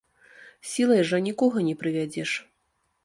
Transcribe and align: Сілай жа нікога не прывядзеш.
Сілай 0.69 1.01
жа 1.09 1.19
нікога 1.27 1.57
не 1.67 1.75
прывядзеш. 1.83 2.31